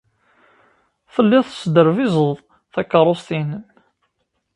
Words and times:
Telliḍ 1.13 1.45
tesderbizeḍ 1.47 2.33
takeṛṛust-nnem. 2.73 3.63